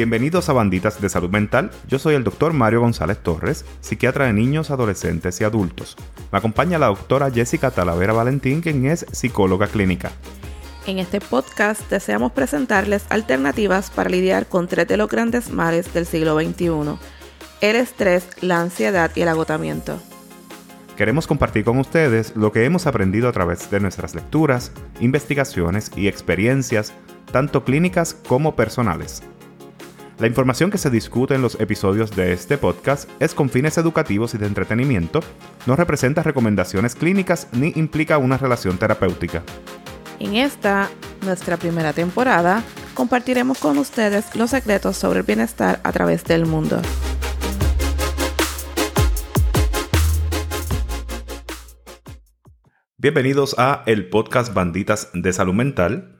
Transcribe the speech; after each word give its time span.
Bienvenidos 0.00 0.48
a 0.48 0.54
Banditas 0.54 0.98
de 1.02 1.10
Salud 1.10 1.28
Mental. 1.28 1.70
Yo 1.86 1.98
soy 1.98 2.14
el 2.14 2.24
doctor 2.24 2.54
Mario 2.54 2.80
González 2.80 3.18
Torres, 3.18 3.66
psiquiatra 3.82 4.24
de 4.24 4.32
niños, 4.32 4.70
adolescentes 4.70 5.38
y 5.42 5.44
adultos. 5.44 5.94
Me 6.32 6.38
acompaña 6.38 6.78
la 6.78 6.86
doctora 6.86 7.30
Jessica 7.30 7.70
Talavera 7.70 8.14
Valentín, 8.14 8.62
quien 8.62 8.86
es 8.86 9.04
psicóloga 9.12 9.66
clínica. 9.66 10.10
En 10.86 11.00
este 11.00 11.20
podcast 11.20 11.82
deseamos 11.90 12.32
presentarles 12.32 13.04
alternativas 13.10 13.90
para 13.90 14.08
lidiar 14.08 14.46
con 14.46 14.68
tres 14.68 14.88
de 14.88 14.96
los 14.96 15.10
grandes 15.10 15.50
males 15.50 15.92
del 15.92 16.06
siglo 16.06 16.34
XXI, 16.40 16.96
el 17.60 17.76
estrés, 17.76 18.26
la 18.40 18.62
ansiedad 18.62 19.10
y 19.14 19.20
el 19.20 19.28
agotamiento. 19.28 20.00
Queremos 20.96 21.26
compartir 21.26 21.66
con 21.66 21.76
ustedes 21.76 22.34
lo 22.36 22.52
que 22.52 22.64
hemos 22.64 22.86
aprendido 22.86 23.28
a 23.28 23.32
través 23.32 23.70
de 23.70 23.80
nuestras 23.80 24.14
lecturas, 24.14 24.72
investigaciones 24.98 25.92
y 25.94 26.08
experiencias, 26.08 26.94
tanto 27.32 27.64
clínicas 27.64 28.14
como 28.14 28.56
personales. 28.56 29.22
La 30.20 30.26
información 30.26 30.70
que 30.70 30.76
se 30.76 30.90
discute 30.90 31.34
en 31.34 31.40
los 31.40 31.58
episodios 31.60 32.14
de 32.14 32.34
este 32.34 32.58
podcast 32.58 33.08
es 33.20 33.32
con 33.32 33.48
fines 33.48 33.78
educativos 33.78 34.34
y 34.34 34.38
de 34.38 34.44
entretenimiento, 34.44 35.20
no 35.64 35.76
representa 35.76 36.22
recomendaciones 36.22 36.94
clínicas 36.94 37.48
ni 37.52 37.72
implica 37.76 38.18
una 38.18 38.36
relación 38.36 38.76
terapéutica. 38.76 39.42
En 40.18 40.34
esta, 40.34 40.90
nuestra 41.22 41.56
primera 41.56 41.94
temporada, 41.94 42.62
compartiremos 42.92 43.56
con 43.56 43.78
ustedes 43.78 44.36
los 44.36 44.50
secretos 44.50 44.98
sobre 44.98 45.20
el 45.20 45.24
bienestar 45.24 45.80
a 45.84 45.90
través 45.90 46.22
del 46.24 46.44
mundo. 46.44 46.82
Bienvenidos 52.98 53.54
a 53.56 53.84
el 53.86 54.10
podcast 54.10 54.52
Banditas 54.52 55.08
de 55.14 55.32
Salud 55.32 55.54
Mental. 55.54 56.19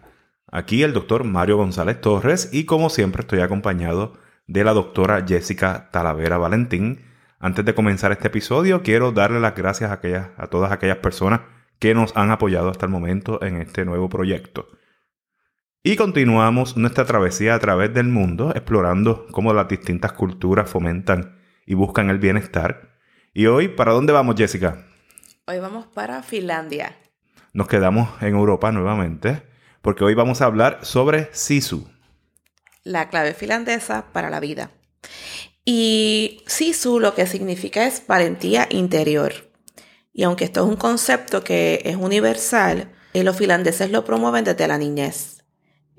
Aquí 0.52 0.82
el 0.82 0.92
doctor 0.92 1.22
Mario 1.22 1.58
González 1.58 2.00
Torres 2.00 2.48
y 2.52 2.64
como 2.64 2.90
siempre 2.90 3.20
estoy 3.20 3.40
acompañado 3.40 4.14
de 4.48 4.64
la 4.64 4.72
doctora 4.72 5.24
Jessica 5.26 5.90
Talavera 5.92 6.38
Valentín. 6.38 7.04
Antes 7.38 7.64
de 7.64 7.74
comenzar 7.74 8.10
este 8.10 8.26
episodio 8.26 8.82
quiero 8.82 9.12
darle 9.12 9.38
las 9.38 9.54
gracias 9.54 9.90
a, 9.90 9.94
aquellas, 9.94 10.30
a 10.36 10.48
todas 10.48 10.72
aquellas 10.72 10.96
personas 10.96 11.42
que 11.78 11.94
nos 11.94 12.16
han 12.16 12.32
apoyado 12.32 12.68
hasta 12.68 12.86
el 12.86 12.90
momento 12.90 13.40
en 13.44 13.58
este 13.58 13.84
nuevo 13.84 14.08
proyecto. 14.08 14.68
Y 15.84 15.94
continuamos 15.94 16.76
nuestra 16.76 17.04
travesía 17.04 17.54
a 17.54 17.60
través 17.60 17.94
del 17.94 18.08
mundo 18.08 18.50
explorando 18.52 19.26
cómo 19.30 19.54
las 19.54 19.68
distintas 19.68 20.12
culturas 20.12 20.68
fomentan 20.68 21.38
y 21.64 21.74
buscan 21.74 22.10
el 22.10 22.18
bienestar. 22.18 22.98
Y 23.32 23.46
hoy, 23.46 23.68
¿para 23.68 23.92
dónde 23.92 24.12
vamos 24.12 24.34
Jessica? 24.36 24.84
Hoy 25.46 25.60
vamos 25.60 25.86
para 25.86 26.24
Finlandia. 26.24 26.96
Nos 27.52 27.68
quedamos 27.68 28.20
en 28.20 28.34
Europa 28.34 28.72
nuevamente 28.72 29.49
porque 29.82 30.04
hoy 30.04 30.14
vamos 30.14 30.40
a 30.40 30.46
hablar 30.46 30.80
sobre 30.82 31.28
Sisu. 31.32 31.88
La 32.84 33.08
clave 33.08 33.34
finlandesa 33.34 34.06
para 34.12 34.30
la 34.30 34.40
vida. 34.40 34.70
Y 35.64 36.42
Sisu 36.46 37.00
lo 37.00 37.14
que 37.14 37.26
significa 37.26 37.86
es 37.86 38.06
valentía 38.06 38.66
interior. 38.70 39.32
Y 40.12 40.24
aunque 40.24 40.44
esto 40.44 40.64
es 40.64 40.68
un 40.68 40.76
concepto 40.76 41.44
que 41.44 41.82
es 41.84 41.96
universal, 41.96 42.92
eh, 43.12 43.24
los 43.24 43.36
finlandeses 43.36 43.90
lo 43.90 44.04
promueven 44.04 44.44
desde 44.44 44.68
la 44.68 44.78
niñez. 44.78 45.44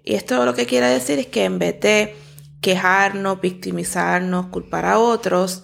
Y 0.04 0.16
esto 0.16 0.46
lo 0.46 0.54
que 0.54 0.66
quiere 0.66 0.88
decir 0.88 1.20
es 1.20 1.28
que 1.28 1.46
en 1.46 1.60
vez 1.60 1.80
de 1.80 2.16
quejarnos, 2.62 3.42
victimizarnos, 3.42 4.48
culpar 4.48 4.86
a 4.86 5.00
otros, 5.00 5.64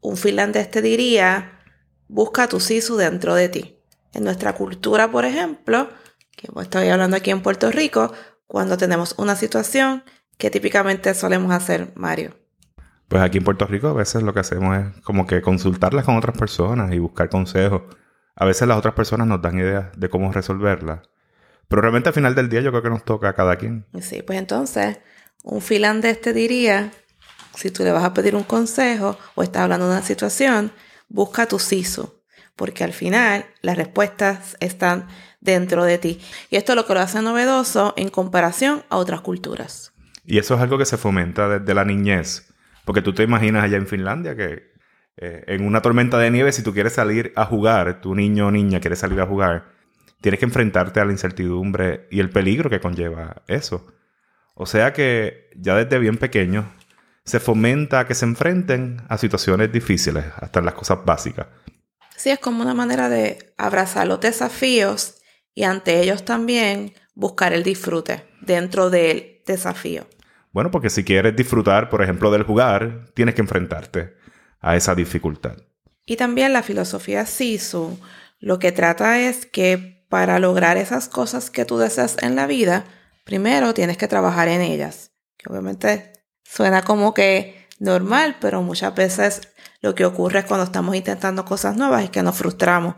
un 0.00 0.16
finlandés 0.16 0.70
te 0.70 0.82
diría, 0.82 1.60
busca 2.08 2.48
tu 2.48 2.60
sisu 2.60 2.96
dentro 2.96 3.34
de 3.34 3.48
ti. 3.48 3.78
En 4.12 4.24
nuestra 4.24 4.54
cultura, 4.54 5.10
por 5.10 5.24
ejemplo, 5.24 5.88
que 6.36 6.48
estoy 6.60 6.88
hablando 6.88 7.16
aquí 7.16 7.30
en 7.30 7.42
Puerto 7.42 7.70
Rico, 7.70 8.12
cuando 8.46 8.76
tenemos 8.76 9.14
una 9.18 9.36
situación 9.36 10.04
que 10.38 10.50
típicamente 10.50 11.14
solemos 11.14 11.52
hacer, 11.52 11.92
Mario. 11.94 12.36
Pues 13.08 13.22
aquí 13.22 13.38
en 13.38 13.44
Puerto 13.44 13.66
Rico 13.66 13.88
a 13.88 13.92
veces 13.92 14.22
lo 14.22 14.34
que 14.34 14.40
hacemos 14.40 14.76
es 14.76 15.02
como 15.02 15.26
que 15.26 15.42
consultarlas 15.42 16.04
con 16.04 16.16
otras 16.16 16.36
personas 16.36 16.92
y 16.92 16.98
buscar 16.98 17.28
consejos. 17.28 17.82
A 18.34 18.44
veces 18.44 18.66
las 18.66 18.78
otras 18.78 18.94
personas 18.94 19.26
nos 19.26 19.40
dan 19.42 19.58
ideas 19.58 19.88
de 19.96 20.08
cómo 20.08 20.32
resolverlas. 20.32 21.00
Pero 21.68 21.82
realmente 21.82 22.08
al 22.08 22.14
final 22.14 22.34
del 22.34 22.48
día 22.48 22.60
yo 22.60 22.70
creo 22.70 22.82
que 22.82 22.90
nos 22.90 23.04
toca 23.04 23.28
a 23.28 23.34
cada 23.34 23.56
quien. 23.56 23.86
Sí, 24.00 24.22
pues 24.22 24.38
entonces 24.38 24.98
un 25.44 25.60
finlandés 25.60 26.20
te 26.20 26.32
diría, 26.32 26.90
si 27.54 27.70
tú 27.70 27.84
le 27.84 27.92
vas 27.92 28.04
a 28.04 28.14
pedir 28.14 28.34
un 28.34 28.44
consejo 28.44 29.16
o 29.34 29.42
estás 29.42 29.62
hablando 29.62 29.86
de 29.86 29.92
una 29.92 30.02
situación, 30.02 30.72
busca 31.08 31.46
tu 31.46 31.58
siso, 31.58 32.22
porque 32.56 32.84
al 32.84 32.92
final 32.92 33.46
las 33.62 33.76
respuestas 33.76 34.56
están 34.60 35.06
dentro 35.40 35.84
de 35.84 35.98
ti. 35.98 36.20
Y 36.50 36.56
esto 36.56 36.72
es 36.72 36.76
lo 36.76 36.86
que 36.86 36.94
lo 36.94 37.00
hace 37.00 37.20
novedoso 37.22 37.94
en 37.96 38.08
comparación 38.08 38.82
a 38.88 38.96
otras 38.96 39.20
culturas. 39.20 39.92
Y 40.26 40.38
eso 40.38 40.54
es 40.54 40.60
algo 40.60 40.78
que 40.78 40.86
se 40.86 40.96
fomenta 40.96 41.48
desde 41.48 41.74
la 41.74 41.84
niñez, 41.84 42.52
porque 42.84 43.02
tú 43.02 43.12
te 43.12 43.22
imaginas 43.22 43.64
allá 43.64 43.76
en 43.76 43.86
Finlandia 43.86 44.34
que 44.34 44.72
eh, 45.16 45.44
en 45.46 45.66
una 45.66 45.82
tormenta 45.82 46.18
de 46.18 46.30
nieve, 46.30 46.52
si 46.52 46.62
tú 46.62 46.72
quieres 46.72 46.94
salir 46.94 47.32
a 47.36 47.44
jugar, 47.44 48.00
tu 48.00 48.14
niño 48.14 48.48
o 48.48 48.50
niña 48.50 48.80
quiere 48.80 48.96
salir 48.96 49.20
a 49.20 49.26
jugar, 49.26 49.72
tienes 50.20 50.40
que 50.40 50.46
enfrentarte 50.46 51.00
a 51.00 51.04
la 51.04 51.12
incertidumbre 51.12 52.08
y 52.10 52.20
el 52.20 52.30
peligro 52.30 52.70
que 52.70 52.80
conlleva 52.80 53.42
eso. 53.46 53.86
O 54.54 54.66
sea 54.66 54.92
que 54.92 55.50
ya 55.56 55.76
desde 55.76 55.98
bien 55.98 56.16
pequeño 56.16 56.72
se 57.24 57.40
fomenta 57.40 58.06
que 58.06 58.14
se 58.14 58.24
enfrenten 58.24 59.02
a 59.08 59.18
situaciones 59.18 59.72
difíciles, 59.72 60.24
hasta 60.36 60.60
las 60.60 60.74
cosas 60.74 60.98
básicas. 61.04 61.46
Sí, 62.16 62.30
es 62.30 62.38
como 62.38 62.62
una 62.62 62.74
manera 62.74 63.08
de 63.08 63.54
abrazar 63.56 64.06
los 64.06 64.20
desafíos 64.20 65.16
y 65.54 65.64
ante 65.64 66.00
ellos 66.00 66.24
también 66.24 66.94
buscar 67.14 67.52
el 67.52 67.62
disfrute 67.62 68.24
dentro 68.40 68.90
del 68.90 69.42
desafío. 69.46 70.06
Bueno, 70.52 70.70
porque 70.70 70.90
si 70.90 71.04
quieres 71.04 71.34
disfrutar, 71.34 71.90
por 71.90 72.02
ejemplo, 72.02 72.30
del 72.30 72.44
jugar, 72.44 73.06
tienes 73.14 73.34
que 73.34 73.40
enfrentarte 73.40 74.14
a 74.60 74.76
esa 74.76 74.94
dificultad. 74.94 75.56
Y 76.06 76.16
también 76.16 76.52
la 76.52 76.62
filosofía 76.62 77.26
Sisu 77.26 77.98
lo 78.38 78.58
que 78.58 78.72
trata 78.72 79.20
es 79.20 79.46
que 79.46 80.04
para 80.08 80.38
lograr 80.38 80.76
esas 80.76 81.08
cosas 81.08 81.50
que 81.50 81.64
tú 81.64 81.78
deseas 81.78 82.16
en 82.22 82.36
la 82.36 82.46
vida, 82.46 82.84
primero 83.24 83.74
tienes 83.74 83.96
que 83.96 84.06
trabajar 84.06 84.48
en 84.48 84.60
ellas. 84.60 85.12
Que 85.36 85.50
obviamente 85.50 86.14
Suena 86.44 86.82
como 86.82 87.14
que 87.14 87.66
normal, 87.78 88.36
pero 88.40 88.62
muchas 88.62 88.94
veces 88.94 89.40
lo 89.84 89.94
que 89.94 90.06
ocurre 90.06 90.46
cuando 90.46 90.64
estamos 90.64 90.96
intentando 90.96 91.44
cosas 91.44 91.76
nuevas 91.76 92.04
es 92.04 92.10
que 92.10 92.22
nos 92.22 92.38
frustramos 92.38 92.94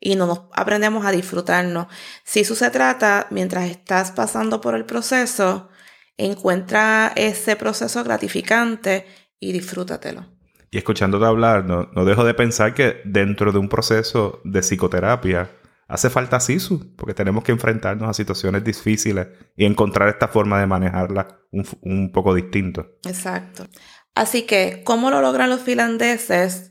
y 0.00 0.16
no 0.16 0.26
nos 0.26 0.40
aprendemos 0.54 1.04
a 1.04 1.10
disfrutarnos. 1.10 1.86
Si 2.24 2.40
eso 2.40 2.54
se 2.54 2.70
trata, 2.70 3.26
mientras 3.28 3.68
estás 3.68 4.10
pasando 4.10 4.62
por 4.62 4.74
el 4.74 4.86
proceso, 4.86 5.68
encuentra 6.16 7.12
ese 7.14 7.56
proceso 7.56 8.02
gratificante 8.02 9.06
y 9.38 9.52
disfrútatelo. 9.52 10.24
Y 10.70 10.78
escuchándote 10.78 11.26
hablar, 11.26 11.66
no, 11.66 11.90
no 11.92 12.06
dejo 12.06 12.24
de 12.24 12.32
pensar 12.32 12.72
que 12.72 13.02
dentro 13.04 13.52
de 13.52 13.58
un 13.58 13.68
proceso 13.68 14.40
de 14.44 14.60
psicoterapia, 14.60 15.50
hace 15.90 16.08
falta 16.08 16.38
SISU, 16.38 16.94
porque 16.96 17.14
tenemos 17.14 17.42
que 17.42 17.50
enfrentarnos 17.50 18.08
a 18.08 18.14
situaciones 18.14 18.62
difíciles 18.62 19.26
y 19.56 19.64
encontrar 19.64 20.08
esta 20.08 20.28
forma 20.28 20.60
de 20.60 20.66
manejarla 20.66 21.40
un, 21.50 22.12
poco 22.12 22.32
distinto. 22.32 22.86
Exacto. 23.04 23.66
Así 24.14 24.42
que, 24.42 24.82
¿cómo 24.84 25.10
lo 25.10 25.20
logran 25.20 25.50
los 25.50 25.62
finlandeses 25.62 26.70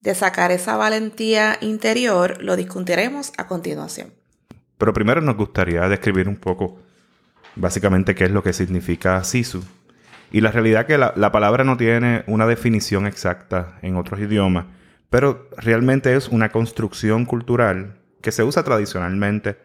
de 0.00 0.14
sacar 0.14 0.50
esa 0.50 0.78
valentía 0.78 1.58
interior? 1.60 2.42
Lo 2.42 2.56
discutiremos 2.56 3.32
a 3.36 3.46
continuación. 3.46 4.14
Pero 4.78 4.94
primero 4.94 5.20
nos 5.20 5.36
gustaría 5.36 5.86
describir 5.86 6.26
un 6.26 6.36
poco, 6.36 6.80
básicamente, 7.56 8.14
qué 8.14 8.24
es 8.24 8.30
lo 8.30 8.42
que 8.42 8.54
significa 8.54 9.22
SISU. 9.22 9.62
Y 10.32 10.40
la 10.40 10.50
realidad 10.50 10.82
es 10.82 10.86
que 10.86 10.98
la, 10.98 11.12
la 11.16 11.30
palabra 11.32 11.64
no 11.64 11.76
tiene 11.76 12.24
una 12.26 12.46
definición 12.46 13.06
exacta 13.06 13.78
en 13.82 13.96
otros 13.96 14.20
idiomas, 14.20 14.66
pero 15.10 15.50
realmente 15.58 16.16
es 16.16 16.28
una 16.28 16.48
construcción 16.48 17.26
cultural 17.26 18.00
que 18.24 18.32
se 18.32 18.42
usa 18.42 18.64
tradicionalmente 18.64 19.58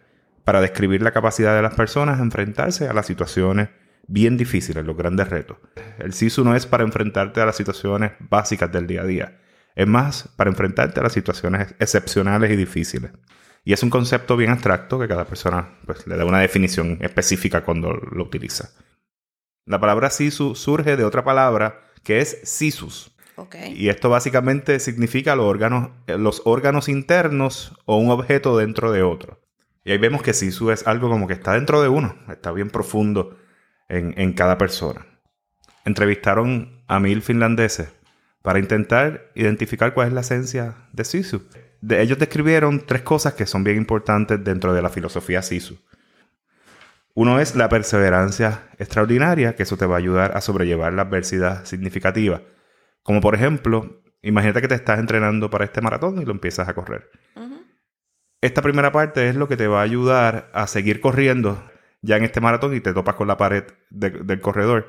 para 0.44 0.60
describir 0.60 1.01
la 1.01 1.13
capacidad 1.13 1.56
de 1.56 1.62
las 1.62 1.75
personas 1.75 2.19
a 2.19 2.24
enfrentarse 2.24 2.89
a 2.89 2.94
las 2.94 3.06
situaciones 3.06 3.69
bien 4.06 4.36
difíciles, 4.36 4.86
los 4.86 4.98
grandes 4.98 5.30
retos. 5.30 5.57
El 5.98 6.12
SISU 6.12 6.44
no 6.44 6.57
es 6.57 6.66
para 6.66 6.84
enfrentarte 6.84 7.39
a 7.39 7.45
las 7.45 7.56
situaciones 7.56 8.12
básicas 8.19 8.69
del 8.69 8.86
día 8.86 9.04
a 9.04 9.06
día, 9.06 9.39
es 9.75 9.88
más 9.88 10.28
para 10.36 10.50
enfrentarte 10.50 11.00
a 11.00 11.04
las 11.04 11.13
situaciones 11.13 11.74
excepcionales 11.80 12.51
y 12.51 12.57
difíciles. 12.57 13.12
Y 13.63 13.72
es 13.72 13.81
un 13.81 13.89
concepto 13.89 14.36
bien 14.36 14.51
abstracto 14.51 15.00
que 15.00 15.07
cada 15.07 15.24
persona 15.24 15.80
pues, 15.86 16.06
le 16.06 16.18
da 16.18 16.25
una 16.25 16.39
definición 16.39 16.98
específica 17.00 17.63
cuando 17.63 17.94
lo 17.94 18.24
utiliza. 18.25 18.72
La 19.66 19.80
palabra 19.80 20.10
SISU 20.10 20.54
surge 20.54 20.98
de 20.98 21.06
otra 21.06 21.24
palabra 21.24 21.80
que 22.04 22.19
es 22.19 22.42
SISUS, 22.44 23.16
y 23.75 23.89
esto 23.89 24.09
básicamente 24.09 24.80
significa 24.80 25.36
los 25.36 25.45
órganos, 25.45 25.89
los 26.07 26.41
órganos 26.45 26.89
internos 26.89 27.74
o 27.86 27.97
un 27.97 28.12
objeto 28.12 28.57
dentro 28.57 28.91
de 28.91 29.03
otro. 29.03 29.39
Y 29.83 29.91
ahí 29.91 29.97
vemos 29.97 30.21
que 30.21 30.33
Sisu 30.33 30.71
es 30.71 30.86
algo 30.88 31.09
como 31.09 31.27
que 31.27 31.33
está 31.33 31.53
dentro 31.53 31.81
de 31.81 31.88
uno, 31.88 32.15
está 32.30 32.51
bien 32.51 32.69
profundo 32.69 33.38
en, 33.88 34.33
cada 34.33 34.57
persona. 34.57 35.06
Entrevistaron 35.86 36.83
a 36.88 37.00
mil 37.00 37.21
finlandeses 37.21 37.89
para 38.41 38.59
intentar 38.59 39.31
identificar 39.36 39.94
cuál 39.94 40.09
es 40.09 40.13
la 40.13 40.21
esencia 40.21 40.75
de 40.94 41.06
Sisu. 41.06 41.44
ellos 41.89 42.19
describieron 42.19 42.86
tres 42.86 43.01
cosas 43.01 43.33
que 43.33 43.45
son 43.45 43.63
bien 43.63 43.77
importantes 43.77 44.44
dentro 44.44 44.74
de 44.74 44.81
la 44.81 44.89
filosofía 44.89 45.41
Sisu. 45.41 45.77
Uno 47.15 47.39
es 47.39 47.56
la 47.56 47.68
perseverancia 47.68 48.69
extraordinaria, 48.77 49.56
que 49.56 49.63
eso 49.63 49.75
te 49.75 49.86
va 49.86 49.95
a 49.95 49.97
ayudar 49.97 50.38
a 50.38 50.41
sobrellevar 50.41 50.94
la 50.94 51.01
adversidad 51.01 51.65
significativa. 51.65 52.41
Como 53.04 53.22
por 53.22 53.36
ejemplo, 53.36 54.01
imagínate 54.22 54.62
que 54.62 54.68
te 54.68 54.75
estás 54.75 55.00
entrenando 55.00 55.50
para 55.50 55.66
este 55.66 55.81
maratón 55.81 56.22
y 56.22 56.25
lo 56.25 56.31
empiezas 56.31 56.68
a 56.68 56.74
correr. 56.74 57.10
Esta 58.42 58.62
primera 58.62 58.92
parte 58.92 59.28
es 59.28 59.36
lo 59.36 59.48
que 59.48 59.57
te 59.57 59.68
va 59.68 59.80
a 59.80 59.84
ayudar 59.84 60.50
a 60.54 60.68
seguir 60.68 61.01
corriendo 61.01 61.62
ya 62.01 62.16
en 62.16 62.24
este 62.24 62.40
maratón 62.40 62.74
y 62.74 62.80
te 62.80 62.94
topas 62.94 63.16
con 63.16 63.28
la 63.28 63.38
pared 63.38 63.66
del 63.90 64.42
corredor. 64.42 64.88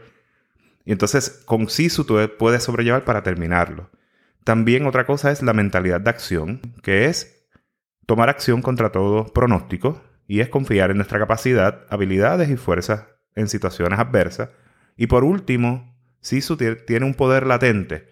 Y 0.85 0.93
entonces 0.93 1.43
con 1.45 1.69
SISU 1.69 2.05
tú 2.05 2.19
puedes 2.39 2.63
sobrellevar 2.63 3.05
para 3.05 3.23
terminarlo. 3.23 3.91
También 4.45 4.87
otra 4.87 5.05
cosa 5.05 5.31
es 5.31 5.43
la 5.43 5.53
mentalidad 5.53 6.01
de 6.01 6.11
acción, 6.11 6.61
que 6.83 7.07
es 7.07 7.47
tomar 8.07 8.29
acción 8.29 8.63
contra 8.63 8.91
todo 8.91 9.27
pronóstico 9.27 10.03
y 10.27 10.41
es 10.41 10.49
confiar 10.49 10.91
en 10.91 10.97
nuestra 10.97 11.19
capacidad, 11.19 11.87
habilidades 11.91 12.49
y 12.51 12.57
fuerzas 12.57 13.07
en 13.35 13.49
situaciones 13.49 13.99
adversas. 13.99 14.51
Y 14.97 15.07
por 15.09 15.25
último, 15.25 15.90
Sisu 16.21 16.57
tiene 16.57 17.07
un 17.07 17.15
poder 17.15 17.47
latente, 17.47 18.09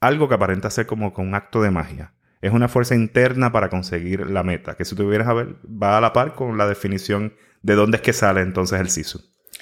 algo 0.00 0.28
que 0.28 0.34
aparenta 0.34 0.70
ser 0.70 0.86
como 0.86 1.12
con 1.12 1.28
un 1.28 1.34
acto 1.34 1.62
de 1.62 1.70
magia. 1.70 2.14
Es 2.40 2.52
una 2.52 2.68
fuerza 2.68 2.94
interna 2.94 3.52
para 3.52 3.70
conseguir 3.70 4.26
la 4.26 4.42
meta, 4.42 4.74
que 4.74 4.84
si 4.84 4.96
tuvieras 4.96 5.28
a 5.28 5.34
ver, 5.34 5.56
va 5.64 5.96
a 5.96 6.00
la 6.00 6.12
par 6.12 6.34
con 6.34 6.58
la 6.58 6.66
definición 6.66 7.34
de 7.62 7.74
dónde 7.74 7.98
es 7.98 8.02
que 8.02 8.12
sale 8.12 8.40
entonces 8.40 8.80
el 8.80 8.90
Sisu. 8.90 9.20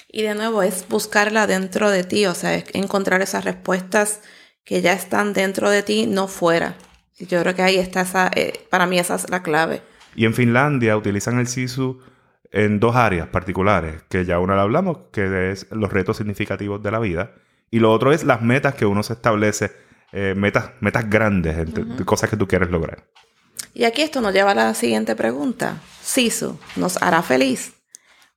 Y 0.09 0.23
de 0.23 0.35
nuevo, 0.35 0.63
es 0.63 0.87
buscarla 0.89 1.47
dentro 1.47 1.91
de 1.91 2.05
ti, 2.05 2.27
o 2.27 2.35
sea, 2.35 2.55
es 2.55 2.65
encontrar 2.73 3.23
esas 3.23 3.45
respuestas 3.45 4.23
que 4.65 4.81
ya 4.81 4.93
están 4.93 5.33
dentro 5.33 5.69
de 5.71 5.83
ti, 5.83 6.07
no 6.07 6.27
fuera. 6.27 6.77
Yo 7.19 7.41
creo 7.43 7.55
que 7.55 7.63
ahí 7.63 7.77
está 7.77 8.01
esa, 8.03 8.31
eh, 8.35 8.53
para 8.71 8.87
mí 8.87 8.99
esa 8.99 9.17
es 9.17 9.29
la 9.29 9.43
clave. 9.43 9.83
Y 10.15 10.25
en 10.25 10.35
Finlandia 10.35 10.97
utilizan 10.97 11.39
el 11.39 11.47
SISU 11.47 12.01
en 12.51 12.81
dos 12.81 12.97
áreas 12.97 13.29
particulares, 13.29 14.03
que 14.09 14.25
ya 14.25 14.39
una 14.39 14.57
la 14.57 14.63
hablamos, 14.63 14.99
que 15.13 15.51
es 15.51 15.67
los 15.71 15.93
retos 15.93 16.17
significativos 16.17 16.83
de 16.83 16.91
la 16.91 16.99
vida, 16.99 17.35
y 17.71 17.79
lo 17.79 17.93
otro 17.93 18.13
es 18.13 18.25
las 18.25 18.43
metas 18.43 18.75
que 18.75 18.87
uno 18.87 19.03
se 19.03 19.13
establece, 19.13 19.73
eh, 20.13 20.35
metas, 20.37 20.73
metas 20.81 21.09
grandes, 21.09 21.69
cosas 22.05 22.29
que 22.29 22.37
tú 22.37 22.49
quieres 22.49 22.71
lograr. 22.71 23.07
Y 23.75 23.85
aquí 23.85 24.03
esto 24.03 24.21
nos 24.21 24.33
lleva 24.33 24.51
a 24.51 24.55
la 24.55 24.75
siguiente 24.75 25.15
pregunta. 25.15 25.81
¿SISU 26.03 26.59
nos 26.77 27.01
hará 27.03 27.23
feliz? 27.23 27.75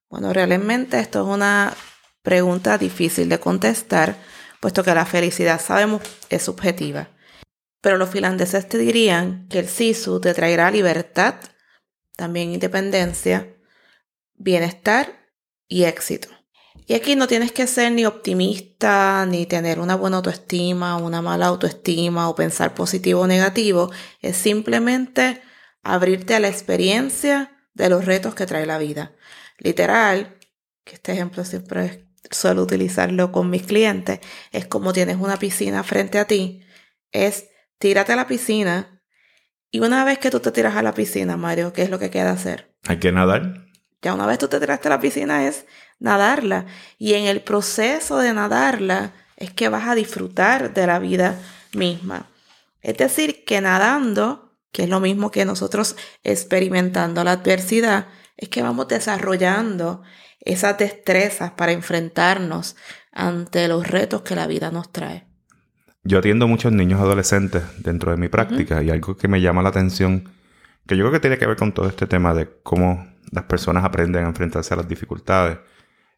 Bueno, 0.10 0.32
realmente 0.32 1.00
esto 1.00 1.22
es 1.22 1.28
una 1.28 1.74
pregunta 2.22 2.78
difícil 2.78 3.30
de 3.30 3.40
contestar, 3.40 4.16
puesto 4.60 4.84
que 4.84 4.94
la 4.94 5.06
felicidad, 5.06 5.60
sabemos, 5.60 6.04
es 6.30 6.44
subjetiva. 6.44 7.10
Pero 7.82 7.98
los 7.98 8.10
finlandeses 8.10 8.70
te 8.70 8.78
dirían 8.78 9.48
que 9.50 9.60
el 9.60 9.68
SISU 9.68 10.22
te 10.22 10.34
traerá 10.34 10.70
libertad, 10.70 11.36
también 12.16 12.52
independencia, 12.52 13.56
bienestar 14.36 15.28
y 15.68 15.86
éxito. 15.86 16.30
Y 16.86 16.94
aquí 16.96 17.16
no 17.16 17.28
tienes 17.28 17.52
que 17.52 17.68
ser 17.68 17.92
ni 17.92 18.06
optimista, 18.06 19.26
ni 19.26 19.46
tener 19.46 19.80
una 19.80 19.96
buena 19.96 20.18
autoestima, 20.18 20.98
una 20.98 21.22
mala 21.22 21.48
autoestima 21.48 22.30
o 22.30 22.36
pensar 22.36 22.74
positivo 22.74 23.22
o 23.22 23.28
negativo. 23.28 23.92
Es 24.22 24.38
simplemente 24.38 25.42
abrirte 25.82 26.36
a 26.36 26.40
la 26.40 26.50
experiencia 26.50 27.58
de 27.74 27.90
los 27.90 28.06
retos 28.06 28.36
que 28.36 28.46
trae 28.46 28.66
la 28.66 28.78
vida. 28.78 29.14
Literal, 29.58 30.38
que 30.84 30.96
este 30.96 31.14
ejemplo 31.14 31.46
siempre 31.46 32.08
suelo 32.32 32.64
utilizarlo 32.64 33.32
con 33.32 33.50
mis 33.50 33.64
clientes, 33.64 34.20
es 34.52 34.66
como 34.66 34.94
tienes 34.94 35.18
una 35.18 35.38
piscina 35.38 35.84
frente 35.84 36.20
a 36.20 36.26
ti, 36.26 36.62
es 37.12 37.50
tírate 37.78 38.14
a 38.14 38.16
la 38.16 38.28
piscina 38.28 39.02
y 39.72 39.80
una 39.80 40.06
vez 40.06 40.20
que 40.20 40.30
tú 40.30 40.40
te 40.40 40.52
tiras 40.52 40.76
a 40.76 40.84
la 40.84 40.94
piscina, 40.94 41.36
Mario, 41.38 41.74
¿qué 41.74 41.84
es 41.84 41.90
lo 41.90 42.00
que 42.00 42.10
queda 42.10 42.32
hacer? 42.32 42.76
Hay 42.88 43.00
que 43.00 43.12
nadar. 43.12 43.66
Ya 44.02 44.14
una 44.14 44.26
vez 44.26 44.38
tú 44.38 44.48
te 44.48 44.60
tiraste 44.60 44.88
a 44.88 44.92
la 44.92 45.00
piscina 45.00 45.48
es 45.48 45.66
nadarla. 46.00 46.66
Y 46.98 47.14
en 47.14 47.26
el 47.26 47.42
proceso 47.42 48.18
de 48.18 48.34
nadarla 48.34 49.14
es 49.38 49.52
que 49.52 49.70
vas 49.70 49.88
a 49.88 49.96
disfrutar 49.96 50.74
de 50.74 50.88
la 50.88 51.00
vida 51.00 51.40
misma. 51.74 52.28
Es 52.82 52.98
decir, 52.98 53.46
que 53.46 53.62
nadando, 53.62 54.54
que 54.72 54.84
es 54.84 54.90
lo 54.90 55.00
mismo 55.00 55.32
que 55.32 55.46
nosotros 55.46 55.96
experimentando 56.24 57.24
la 57.24 57.34
adversidad, 57.34 58.08
es 58.38 58.50
que 58.50 58.62
vamos 58.62 58.88
desarrollando 58.88 60.04
esas 60.42 60.78
destrezas 60.78 61.52
para 61.52 61.72
enfrentarnos 61.72 62.76
ante 63.12 63.68
los 63.68 63.88
retos 63.88 64.22
que 64.22 64.36
la 64.36 64.48
vida 64.48 64.72
nos 64.72 64.92
trae. 64.92 65.26
Yo 66.04 66.20
atiendo 66.20 66.48
muchos 66.48 66.74
niños 66.74 67.00
adolescentes 67.00 67.64
dentro 67.78 68.12
de 68.12 68.18
mi 68.18 68.28
práctica 68.28 68.84
y 68.84 68.90
algo 68.90 69.16
que 69.16 69.30
me 69.30 69.40
llama 69.40 69.62
la 69.62 69.70
atención, 69.70 70.30
que 70.86 70.98
yo 70.98 71.04
creo 71.04 71.14
que 71.14 71.22
tiene 71.22 71.38
que 71.38 71.48
ver 71.48 71.56
con 71.56 71.72
todo 71.72 71.88
este 71.88 72.08
tema 72.08 72.34
de 72.34 72.50
cómo 72.62 73.08
las 73.32 73.46
personas 73.46 73.86
aprenden 73.86 74.26
a 74.26 74.28
enfrentarse 74.28 74.74
a 74.74 74.78
las 74.78 74.88
dificultades, 74.88 75.60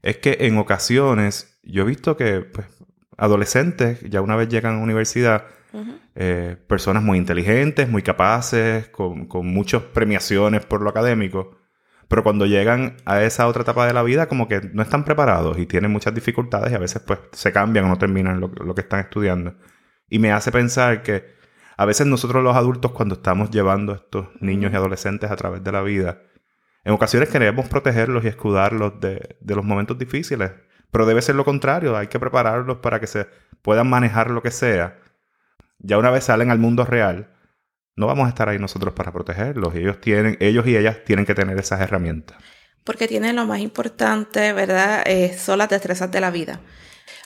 es 0.02 0.18
que 0.18 0.38
en 0.42 0.58
ocasiones 0.58 1.60
yo 1.64 1.84
he 1.84 1.86
visto 1.86 2.16
que 2.18 2.42
pues, 2.42 2.68
adolescentes 3.18 4.02
ya 4.10 4.22
una 4.22 4.36
vez 4.36 4.50
llegan 4.50 4.74
a 4.74 4.78
la 4.78 4.84
universidad, 4.84 5.46
eh, 6.16 6.56
personas 6.68 7.04
muy 7.04 7.18
inteligentes, 7.18 7.90
muy 7.90 8.02
capaces, 8.02 8.88
con, 8.88 9.26
con 9.26 9.48
muchas 9.48 9.82
premiaciones 9.82 10.66
por 10.66 10.82
lo 10.82 10.90
académico, 10.90 11.58
pero 12.08 12.24
cuando 12.24 12.46
llegan 12.46 12.98
a 13.06 13.24
esa 13.24 13.48
otra 13.48 13.64
etapa 13.64 13.86
de 13.86 13.94
la 13.94 14.04
vida 14.04 14.28
como 14.28 14.48
que 14.48 14.62
no 14.74 14.82
están 14.82 15.04
preparados 15.04 15.58
y 15.58 15.66
tienen 15.66 15.92
muchas 15.92 16.14
dificultades 16.14 16.72
y 16.72 16.76
a 16.76 16.80
veces 16.80 17.02
pues 17.02 17.20
se 17.32 17.52
cambian 17.52 17.86
o 17.86 17.90
no 17.90 17.98
terminan 17.98 18.40
lo, 18.40 18.48
lo 18.48 18.76
que 18.76 18.82
están 18.82 19.02
estudiando. 19.02 19.56
Y 20.10 20.20
me 20.20 20.32
hace 20.32 20.52
pensar 20.52 21.02
que 21.04 21.36
a 21.78 21.86
veces 21.86 22.08
nosotros 22.08 22.44
los 22.44 22.56
adultos 22.56 22.92
cuando 22.92 23.16
estamos 23.16 23.50
llevando 23.50 23.94
a 23.94 23.96
estos 23.98 24.28
niños 24.40 24.72
y 24.72 24.76
adolescentes 24.76 25.30
a 25.32 25.36
través 25.36 25.64
de 25.64 25.72
la 25.72 25.82
vida, 25.82 26.22
en 26.86 26.94
ocasiones 26.94 27.30
queremos 27.30 27.68
protegerlos 27.68 28.24
y 28.24 28.28
escudarlos 28.28 29.00
de, 29.02 29.38
de 29.42 29.56
los 29.56 29.66
momentos 29.66 29.98
difíciles, 29.98 30.52
pero 30.92 31.08
debe 31.08 31.22
ser 31.24 31.36
lo 31.36 31.44
contrario, 31.44 31.98
hay 31.98 32.08
que 32.08 32.20
prepararlos 32.20 32.78
para 32.78 33.00
que 33.00 33.08
se 33.08 33.28
puedan 33.64 33.90
manejar 33.90 34.30
lo 34.30 34.44
que 34.44 34.52
sea. 34.52 35.00
Ya 35.80 35.98
una 35.98 36.12
vez 36.12 36.26
salen 36.26 36.52
al 36.52 36.60
mundo 36.60 36.86
real, 36.86 37.36
no 37.96 38.06
vamos 38.06 38.28
a 38.28 38.30
estar 38.30 38.50
ahí 38.50 38.60
nosotros 38.60 38.94
para 38.94 39.12
protegerlos. 39.12 39.74
Ellos 39.74 40.00
tienen, 40.00 40.38
ellos 40.40 40.68
y 40.68 40.78
ellas 40.78 41.04
tienen 41.04 41.26
que 41.26 41.34
tener 41.34 41.58
esas 41.58 41.82
herramientas. 41.82 42.38
Porque 42.84 43.08
tienen 43.08 43.36
lo 43.36 43.46
más 43.46 43.60
importante, 43.60 44.54
¿verdad? 44.54 45.04
Eh, 45.08 45.36
son 45.38 45.58
las 45.58 45.70
destrezas 45.70 46.12
de 46.12 46.22
la 46.22 46.30
vida. 46.30 46.62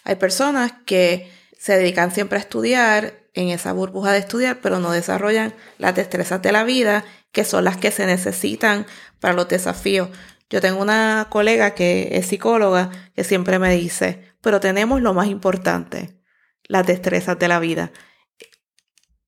Hay 0.06 0.16
personas 0.16 0.74
que 0.86 1.30
se 1.58 1.76
dedican 1.76 2.12
siempre 2.12 2.38
a 2.38 2.42
estudiar, 2.42 3.20
en 3.34 3.50
esa 3.50 3.72
burbuja 3.74 4.12
de 4.12 4.20
estudiar, 4.20 4.60
pero 4.62 4.80
no 4.80 4.92
desarrollan 4.92 5.54
las 5.78 5.96
destrezas 5.96 6.42
de 6.42 6.52
la 6.52 6.64
vida, 6.64 7.06
que 7.32 7.44
son 7.44 7.64
las 7.64 7.78
que 7.78 7.92
se 7.92 8.06
necesitan 8.06 8.86
para 9.20 9.34
los 9.34 9.48
desafíos. 9.48 10.10
Yo 10.50 10.62
tengo 10.62 10.82
una 10.82 11.28
colega 11.30 11.76
que 11.76 12.10
es 12.14 12.28
psicóloga 12.28 12.90
que 13.16 13.24
siempre 13.24 13.60
me 13.60 13.76
dice, 13.76 14.34
pero 14.42 14.60
tenemos 14.60 15.02
lo 15.02 15.14
más 15.14 15.28
importante, 15.28 16.20
las 16.68 16.88
destrezas 16.88 17.38
de 17.38 17.48
la 17.48 17.60
vida. 17.60 17.92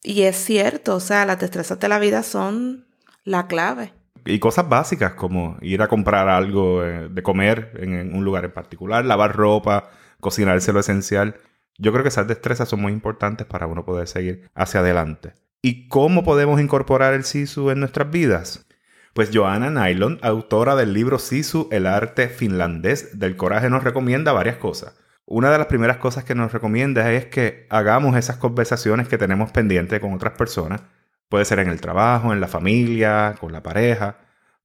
Y 0.03 0.23
es 0.23 0.35
cierto, 0.35 0.95
o 0.95 0.99
sea, 0.99 1.25
las 1.25 1.39
destrezas 1.39 1.79
de 1.79 1.87
la 1.87 1.99
vida 1.99 2.23
son 2.23 2.87
la 3.23 3.47
clave. 3.47 3.93
Y 4.25 4.39
cosas 4.39 4.67
básicas 4.67 5.13
como 5.13 5.57
ir 5.61 5.81
a 5.81 5.87
comprar 5.87 6.27
algo 6.27 6.83
eh, 6.83 7.07
de 7.09 7.23
comer 7.23 7.71
en 7.75 8.15
un 8.15 8.23
lugar 8.23 8.45
en 8.45 8.53
particular, 8.53 9.05
lavar 9.05 9.35
ropa, 9.35 9.91
cocinarse 10.19 10.73
lo 10.73 10.79
esencial. 10.79 11.37
Yo 11.77 11.91
creo 11.91 12.03
que 12.03 12.09
esas 12.09 12.27
destrezas 12.27 12.69
son 12.69 12.81
muy 12.81 12.93
importantes 12.93 13.45
para 13.47 13.67
uno 13.67 13.85
poder 13.85 14.07
seguir 14.07 14.49
hacia 14.55 14.79
adelante. 14.79 15.33
¿Y 15.61 15.87
cómo 15.87 16.23
podemos 16.23 16.59
incorporar 16.59 17.13
el 17.13 17.23
Sisu 17.23 17.69
en 17.69 17.79
nuestras 17.79 18.09
vidas? 18.09 18.65
Pues 19.13 19.29
Joanna 19.33 19.69
Nylon, 19.69 20.19
autora 20.21 20.75
del 20.75 20.93
libro 20.93 21.19
Sisu, 21.19 21.67
el 21.71 21.85
arte 21.85 22.29
finlandés 22.29 23.19
del 23.19 23.35
coraje, 23.35 23.69
nos 23.69 23.83
recomienda 23.83 24.31
varias 24.31 24.57
cosas 24.57 24.93
una 25.31 25.49
de 25.49 25.57
las 25.57 25.67
primeras 25.67 25.97
cosas 25.97 26.25
que 26.25 26.35
nos 26.35 26.51
recomienda 26.51 27.09
es 27.13 27.25
que 27.27 27.65
hagamos 27.69 28.17
esas 28.17 28.35
conversaciones 28.35 29.07
que 29.07 29.17
tenemos 29.17 29.51
pendientes 29.51 29.99
con 30.01 30.13
otras 30.13 30.33
personas. 30.33 30.81
Puede 31.29 31.45
ser 31.45 31.59
en 31.59 31.69
el 31.69 31.79
trabajo, 31.79 32.33
en 32.33 32.41
la 32.41 32.49
familia, 32.49 33.35
con 33.39 33.53
la 33.53 33.63
pareja, 33.63 34.17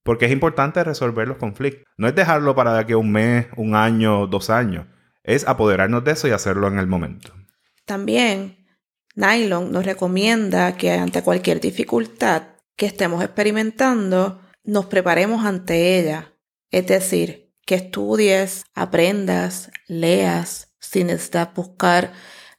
porque 0.03 0.27
es 0.27 0.33
importante 0.33 0.83
resolver 0.83 1.29
los 1.29 1.37
conflictos. 1.37 1.85
No 1.97 2.09
es 2.09 2.17
dejarlo 2.17 2.57
para 2.57 2.85
que 2.85 2.97
un 2.97 3.13
mes, 3.13 3.47
un 3.57 3.77
año, 3.77 4.27
dos 4.27 4.51
años. 4.51 4.87
Es 5.23 5.47
apoderarnos 5.47 6.03
de 6.03 6.13
eso 6.13 6.27
y 6.27 6.33
hacerlo 6.33 6.67
en 6.67 6.81
el 6.81 6.89
momento. 6.89 7.33
También, 7.85 8.57
Nylon 9.17 9.73
nos 9.73 9.85
recomienda 9.85 10.77
que 10.77 10.93
ante 10.93 11.23
cualquier 11.23 11.61
dificultad 11.61 12.43
que 12.77 12.87
estemos 12.87 13.25
experimentando, 13.25 14.41
nos 14.63 14.87
preparemos 14.87 15.45
ante 15.45 15.99
ella. 15.99 16.35
Es 16.71 16.87
decir, 16.87 17.55
que 17.65 17.77
estudies, 17.77 18.65
aprendas, 18.75 19.71
leas, 19.89 20.75
sin 20.79 21.09
necesitar 21.09 21.53
buscar 21.55 22.13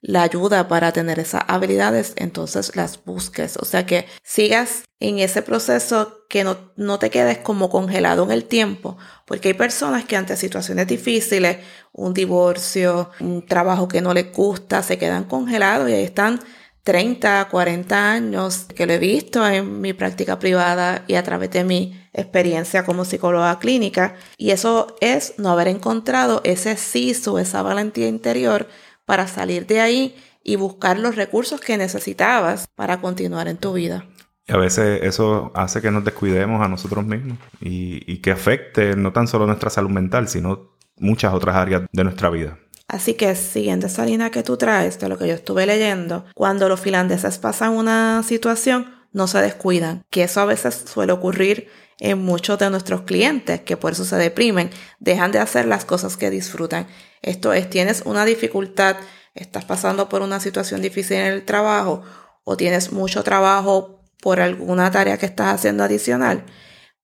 la 0.07 0.23
ayuda 0.23 0.69
para 0.69 0.93
tener 0.93 1.19
esas 1.19 1.43
habilidades, 1.47 2.13
entonces 2.15 2.77
las 2.77 3.03
busques. 3.03 3.57
O 3.57 3.65
sea 3.65 3.85
que 3.85 4.07
sigas 4.23 4.83
en 5.01 5.19
ese 5.19 5.41
proceso, 5.41 6.23
que 6.29 6.45
no, 6.45 6.57
no, 6.77 6.97
te 6.97 7.09
quedes 7.09 7.39
como 7.39 7.69
congelado 7.69 8.23
en 8.23 8.31
el 8.31 8.45
tiempo, 8.45 8.97
porque 9.25 9.49
hay 9.49 9.53
personas 9.53 10.05
que 10.05 10.15
ante 10.15 10.37
situaciones 10.37 10.87
difíciles, 10.87 11.57
un 11.91 12.13
divorcio, 12.13 13.11
un 13.19 13.45
trabajo 13.45 13.89
que 13.89 14.01
no 14.01 14.13
les 14.13 14.31
gusta, 14.31 14.81
se 14.81 14.97
quedan 14.97 15.25
congelados 15.25 15.89
y 15.89 15.93
ahí 15.93 16.03
están 16.05 16.39
30, 16.83 17.49
40 17.51 18.11
años, 18.11 18.65
que 18.73 18.85
lo 18.85 18.93
he 18.93 18.99
visto 18.99 19.45
en 19.45 19.81
mi 19.81 19.91
práctica 19.91 20.39
privada 20.39 21.03
y 21.07 21.15
a 21.15 21.23
través 21.23 21.51
de 21.51 21.65
mi 21.65 22.01
experiencia 22.13 22.85
como 22.85 23.03
psicóloga 23.03 23.59
clínica 23.59 24.15
y 24.37 24.51
eso 24.51 24.95
es 25.01 25.33
no 25.37 25.49
haber 25.49 25.67
encontrado 25.67 26.39
ese 26.45 26.77
sisu, 26.77 27.39
esa 27.39 27.61
valentía 27.61 28.07
interior 28.07 28.69
para 29.07 29.25
salir 29.27 29.65
de 29.65 29.79
ahí 29.79 30.15
y 30.43 30.57
buscar 30.57 30.99
los 30.99 31.15
recursos 31.15 31.61
que 31.61 31.77
necesitabas 31.77 32.67
para 32.75 32.99
continuar 32.99 33.47
en 33.47 33.57
tu 33.57 33.73
vida. 33.73 34.05
Y 34.45 34.53
a 34.53 34.57
veces 34.57 35.01
eso 35.01 35.51
hace 35.55 35.81
que 35.81 35.91
nos 35.91 36.03
descuidemos 36.03 36.63
a 36.63 36.67
nosotros 36.67 37.05
mismos 37.05 37.37
y, 37.61 38.03
y 38.05 38.17
que 38.17 38.31
afecte 38.31 38.95
no 38.95 39.13
tan 39.13 39.27
solo 39.27 39.47
nuestra 39.47 39.69
salud 39.69 39.89
mental, 39.89 40.27
sino 40.27 40.73
muchas 40.97 41.33
otras 41.33 41.55
áreas 41.55 41.83
de 41.91 42.03
nuestra 42.03 42.29
vida. 42.29 42.59
Así 42.87 43.13
que 43.15 43.33
siguiendo 43.35 43.87
esa 43.87 44.05
línea 44.05 44.29
que 44.29 44.43
tú 44.43 44.57
traes 44.57 44.99
de 44.99 45.09
lo 45.09 45.17
que 45.17 45.27
yo 45.27 45.33
estuve 45.33 45.65
leyendo, 45.65 46.25
cuando 46.35 46.69
los 46.69 46.79
finlandeses 46.79 47.37
pasan 47.37 47.73
una 47.73 48.23
situación, 48.23 48.93
no 49.13 49.27
se 49.27 49.41
descuidan, 49.41 50.03
que 50.09 50.23
eso 50.23 50.41
a 50.41 50.45
veces 50.45 50.83
suele 50.85 51.13
ocurrir 51.13 51.69
en 51.99 52.19
muchos 52.19 52.59
de 52.59 52.69
nuestros 52.69 53.01
clientes, 53.01 53.61
que 53.61 53.77
por 53.77 53.93
eso 53.93 54.05
se 54.05 54.15
deprimen, 54.17 54.69
dejan 54.99 55.31
de 55.31 55.39
hacer 55.39 55.65
las 55.65 55.85
cosas 55.85 56.17
que 56.17 56.29
disfrutan. 56.29 56.87
Esto 57.21 57.53
es, 57.53 57.69
tienes 57.69 58.03
una 58.05 58.25
dificultad, 58.25 58.97
estás 59.33 59.65
pasando 59.65 60.09
por 60.09 60.21
una 60.21 60.39
situación 60.39 60.81
difícil 60.81 61.17
en 61.17 61.25
el 61.27 61.45
trabajo 61.45 62.03
o 62.43 62.55
tienes 62.57 62.91
mucho 62.91 63.23
trabajo 63.23 64.03
por 64.21 64.39
alguna 64.39 64.91
tarea 64.91 65.17
que 65.17 65.25
estás 65.25 65.53
haciendo 65.53 65.83
adicional, 65.83 66.45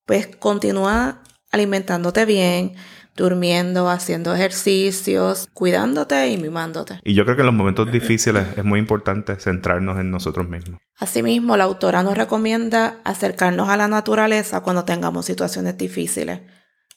pues 0.05 0.27
continúa 0.27 1.23
alimentándote 1.51 2.25
bien, 2.25 2.75
durmiendo, 3.15 3.89
haciendo 3.89 4.33
ejercicios, 4.33 5.49
cuidándote 5.53 6.29
y 6.29 6.37
mimándote. 6.37 6.99
Y 7.03 7.13
yo 7.13 7.25
creo 7.25 7.35
que 7.35 7.41
en 7.41 7.47
los 7.47 7.55
momentos 7.55 7.91
difíciles 7.91 8.47
es 8.57 8.63
muy 8.63 8.79
importante 8.79 9.35
centrarnos 9.35 9.99
en 9.99 10.09
nosotros 10.09 10.47
mismos. 10.47 10.79
Asimismo, 10.97 11.57
la 11.57 11.65
autora 11.65 12.03
nos 12.03 12.17
recomienda 12.17 12.99
acercarnos 13.03 13.69
a 13.69 13.77
la 13.77 13.87
naturaleza 13.87 14.61
cuando 14.61 14.85
tengamos 14.85 15.25
situaciones 15.25 15.77
difíciles. 15.77 16.41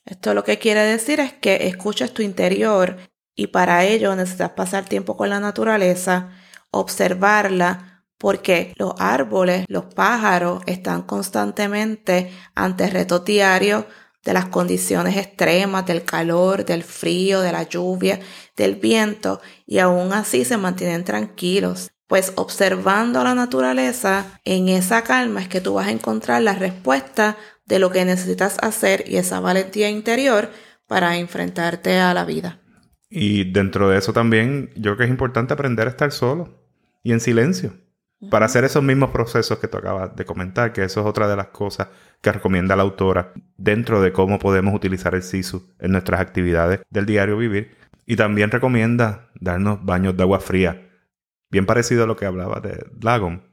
Esto 0.05 0.35
lo 0.35 0.45
que 0.45 0.59
quiere 0.59 0.81
decir 0.81 1.21
es 1.21 1.33
que 1.33 1.67
escuches 1.67 2.15
tu 2.15 2.23
interior 2.23 2.97
y 3.35 3.49
para 3.49 3.85
ello 3.85 4.15
necesitas 4.15 4.51
pasar 4.51 4.85
tiempo 4.85 5.17
con 5.17 5.29
la 5.29 5.41
naturaleza, 5.41 6.31
observarla, 6.71 8.05
porque 8.19 8.73
los 8.77 8.95
árboles, 8.99 9.67
los 9.69 9.87
pájaros 9.87 10.63
están 10.67 11.03
constantemente 11.03 12.31
ante 12.55 12.89
retos 12.89 13.25
diarios 13.25 13.85
de 14.27 14.35
las 14.35 14.47
condiciones 14.47 15.17
extremas, 15.17 15.87
del 15.87 16.05
calor, 16.05 16.67
del 16.67 16.83
frío, 16.83 17.41
de 17.41 17.53
la 17.53 17.63
lluvia, 17.63 18.19
del 18.57 18.75
viento, 18.75 19.41
y 19.67 19.79
aún 19.79 20.13
así 20.13 20.45
se 20.45 20.59
mantienen 20.59 21.05
tranquilos. 21.05 21.93
Pues 22.09 22.33
observando 22.35 23.23
la 23.23 23.35
naturaleza, 23.35 24.41
en 24.45 24.69
esa 24.69 25.03
calma 25.03 25.41
es 25.41 25.49
que 25.49 25.61
tú 25.61 25.75
vas 25.75 25.87
a 25.87 25.93
encontrar 25.93 26.43
la 26.43 26.55
respuesta 26.55 27.37
de 27.67 27.79
lo 27.79 27.91
que 27.91 28.05
necesitas 28.05 28.59
hacer 28.63 29.05
y 29.07 29.17
esa 29.17 29.41
valentía 29.41 29.89
interior 29.89 30.51
para 30.89 31.17
enfrentarte 31.17 31.99
a 31.99 32.13
la 32.13 32.25
vida. 32.25 32.61
Y 33.09 33.53
dentro 33.53 33.89
de 33.89 33.99
eso 33.99 34.13
también 34.13 34.71
yo 34.75 34.83
creo 34.83 34.97
que 34.99 35.05
es 35.05 35.11
importante 35.11 35.55
aprender 35.55 35.87
a 35.87 35.91
estar 35.91 36.11
solo 36.11 36.65
y 37.05 37.13
en 37.13 37.21
silencio 37.21 37.75
para 38.31 38.47
hacer 38.47 38.65
esos 38.65 38.83
mismos 38.83 39.11
procesos 39.11 39.59
que 39.59 39.69
tú 39.69 39.79
acabas 39.79 40.17
de 40.17 40.25
comentar, 40.25 40.73
que 40.73 40.85
eso 40.85 41.01
es 41.01 41.07
otra 41.07 41.29
de 41.29 41.37
las 41.37 41.49
cosas 41.49 41.89
que 42.21 42.33
recomienda 42.33 42.77
la 42.77 42.83
autora 42.83 43.33
dentro 43.57 44.01
de 44.01 44.13
cómo 44.13 44.39
podemos 44.39 44.75
utilizar 44.75 45.15
el 45.15 45.23
SISU 45.23 45.75
en 45.79 45.93
nuestras 45.93 46.21
actividades 46.21 46.81
del 46.91 47.07
diario 47.07 47.37
vivir. 47.37 47.77
Y 48.07 48.17
también 48.17 48.51
recomienda 48.51 49.31
darnos 49.41 49.85
baños 49.85 50.17
de 50.17 50.23
agua 50.23 50.41
fría, 50.41 50.89
bien 51.51 51.67
parecido 51.67 52.05
a 52.05 52.07
lo 52.07 52.17
que 52.17 52.27
hablaba 52.27 52.61
de 52.61 52.87
Lagon. 53.01 53.45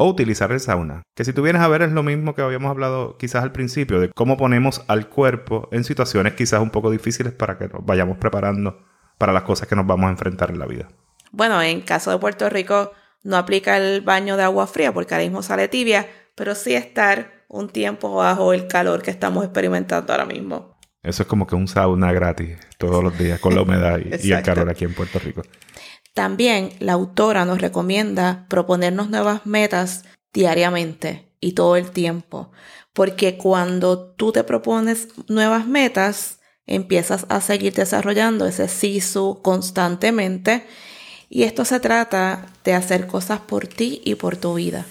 O 0.00 0.08
utilizar 0.08 0.52
el 0.52 0.60
sauna, 0.60 1.02
que 1.16 1.24
si 1.24 1.32
tú 1.32 1.42
vienes 1.42 1.60
a 1.60 1.66
ver 1.66 1.82
es 1.82 1.90
lo 1.90 2.04
mismo 2.04 2.34
que 2.34 2.40
habíamos 2.40 2.70
hablado 2.70 3.18
quizás 3.18 3.42
al 3.42 3.50
principio, 3.50 3.98
de 3.98 4.10
cómo 4.10 4.36
ponemos 4.36 4.84
al 4.86 5.08
cuerpo 5.08 5.68
en 5.72 5.82
situaciones 5.82 6.34
quizás 6.34 6.60
un 6.60 6.70
poco 6.70 6.90
difíciles 6.90 7.32
para 7.32 7.58
que 7.58 7.66
nos 7.66 7.84
vayamos 7.84 8.16
preparando 8.16 8.78
para 9.18 9.32
las 9.32 9.42
cosas 9.42 9.66
que 9.66 9.74
nos 9.74 9.86
vamos 9.86 10.06
a 10.06 10.12
enfrentar 10.12 10.50
en 10.50 10.60
la 10.60 10.66
vida. 10.66 10.88
Bueno, 11.32 11.60
en 11.60 11.80
caso 11.80 12.12
de 12.12 12.18
Puerto 12.18 12.48
Rico, 12.48 12.92
no 13.22 13.36
aplica 13.36 13.76
el 13.76 14.00
baño 14.00 14.36
de 14.36 14.44
agua 14.44 14.66
fría 14.66 14.92
porque 14.92 15.14
ahora 15.14 15.24
mismo 15.24 15.42
sale 15.42 15.68
tibia, 15.68 16.08
pero 16.34 16.54
sí 16.54 16.74
estar 16.74 17.44
un 17.48 17.68
tiempo 17.68 18.14
bajo 18.14 18.52
el 18.52 18.66
calor 18.66 19.02
que 19.02 19.10
estamos 19.10 19.44
experimentando 19.44 20.12
ahora 20.12 20.26
mismo. 20.26 20.78
Eso 21.02 21.22
es 21.22 21.28
como 21.28 21.46
que 21.46 21.54
un 21.54 21.68
sauna 21.68 22.12
gratis 22.12 22.58
todos 22.76 23.02
los 23.02 23.16
días 23.18 23.40
con 23.40 23.54
la 23.54 23.62
humedad 23.62 23.98
y, 23.98 24.32
el 24.32 24.42
calor 24.44 24.68
aquí 24.68 24.84
en 24.84 24.94
Puerto 24.94 25.18
Rico. 25.18 25.42
También 26.14 26.70
la 26.80 26.94
autora 26.94 27.44
nos 27.44 27.60
recomienda 27.60 28.46
proponernos 28.48 29.08
nuevas 29.08 29.46
metas 29.46 30.04
diariamente 30.32 31.32
y 31.40 31.52
todo 31.52 31.76
el 31.76 31.92
tiempo, 31.92 32.50
porque 32.92 33.36
cuando 33.36 34.12
tú 34.14 34.32
te 34.32 34.42
propones 34.42 35.08
nuevas 35.28 35.66
metas, 35.66 36.40
empiezas 36.66 37.24
a 37.28 37.40
seguir 37.40 37.72
desarrollando 37.72 38.46
ese 38.46 38.68
SISU 38.68 39.40
constantemente 39.42 40.66
y 41.30 41.42
esto 41.42 41.64
se 41.64 41.80
trata 41.80 42.46
de 42.64 42.74
hacer 42.74 43.06
cosas 43.06 43.40
por 43.40 43.66
ti 43.66 44.00
y 44.04 44.14
por 44.14 44.36
tu 44.36 44.54
vida. 44.54 44.86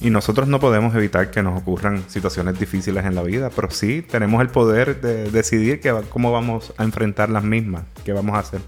Y 0.00 0.10
nosotros 0.10 0.48
no 0.48 0.60
podemos 0.60 0.94
evitar 0.94 1.30
que 1.30 1.42
nos 1.42 1.60
ocurran 1.60 2.08
situaciones 2.08 2.58
difíciles 2.58 3.04
en 3.04 3.14
la 3.14 3.22
vida, 3.22 3.50
pero 3.54 3.70
sí 3.70 4.02
tenemos 4.02 4.40
el 4.40 4.48
poder 4.48 5.00
de 5.00 5.30
decidir 5.30 5.80
cómo 6.08 6.32
vamos 6.32 6.72
a 6.78 6.84
enfrentar 6.84 7.28
las 7.28 7.44
mismas, 7.44 7.82
qué 8.04 8.12
vamos 8.12 8.34
a 8.34 8.38
hacer. 8.38 8.60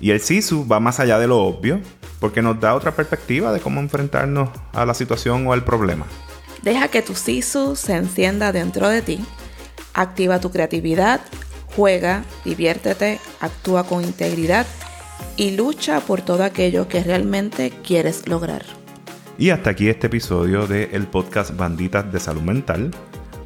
Y 0.00 0.10
el 0.10 0.20
SISU 0.20 0.66
va 0.66 0.80
más 0.80 1.00
allá 1.00 1.18
de 1.18 1.28
lo 1.28 1.38
obvio, 1.38 1.80
porque 2.18 2.42
nos 2.42 2.58
da 2.60 2.74
otra 2.74 2.92
perspectiva 2.92 3.52
de 3.52 3.60
cómo 3.60 3.80
enfrentarnos 3.80 4.50
a 4.72 4.84
la 4.84 4.94
situación 4.94 5.46
o 5.46 5.52
al 5.52 5.64
problema. 5.64 6.06
Deja 6.62 6.88
que 6.88 7.02
tu 7.02 7.14
SISU 7.14 7.76
se 7.76 7.94
encienda 7.94 8.50
dentro 8.50 8.88
de 8.88 9.02
ti, 9.02 9.20
activa 9.94 10.40
tu 10.40 10.50
creatividad, 10.50 11.20
juega, 11.76 12.24
diviértete, 12.44 13.20
actúa 13.40 13.84
con 13.84 14.02
integridad 14.02 14.66
y 15.36 15.52
lucha 15.52 16.00
por 16.00 16.22
todo 16.22 16.44
aquello 16.44 16.88
que 16.88 17.02
realmente 17.02 17.72
quieres 17.82 18.28
lograr. 18.28 18.64
Y 19.38 19.50
hasta 19.50 19.70
aquí 19.70 19.88
este 19.88 20.08
episodio 20.08 20.66
del 20.66 21.06
podcast 21.06 21.56
Banditas 21.56 22.12
de 22.12 22.18
Salud 22.18 22.42
Mental. 22.42 22.90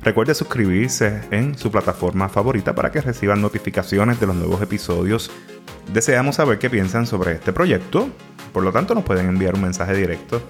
Recuerde 0.02 0.34
suscribirse 0.34 1.20
en 1.30 1.56
su 1.56 1.70
plataforma 1.70 2.28
favorita 2.28 2.74
para 2.74 2.90
que 2.90 3.00
reciban 3.00 3.42
notificaciones 3.42 4.18
de 4.18 4.26
los 4.26 4.34
nuevos 4.34 4.60
episodios. 4.62 5.30
Deseamos 5.92 6.36
saber 6.36 6.58
qué 6.58 6.70
piensan 6.70 7.06
sobre 7.06 7.32
este 7.32 7.52
proyecto, 7.52 8.08
por 8.52 8.64
lo 8.64 8.72
tanto 8.72 8.94
nos 8.94 9.04
pueden 9.04 9.28
enviar 9.28 9.54
un 9.54 9.62
mensaje 9.62 9.94
directo 9.94 10.42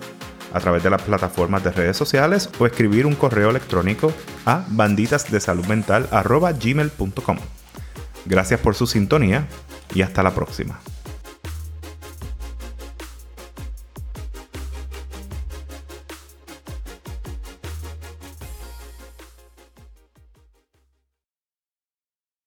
a 0.53 0.61
través 0.61 0.83
de 0.83 0.91
las 0.91 1.01
plataformas 1.03 1.63
de 1.65 1.73
redes 1.73 1.97
sociales 1.97 2.51
o 2.59 2.67
escribir 2.67 3.07
un 3.07 3.15
correo 3.15 3.49
electrónico 3.51 4.13
a 4.47 4.65
banditasdesaludmental.gmail.com. 4.69 7.39
Gracias 8.27 8.61
por 8.61 8.75
su 8.75 8.87
sintonía 8.87 9.47
y 9.95 10.03
hasta 10.03 10.23
la 10.23 10.33
próxima. 10.33 10.79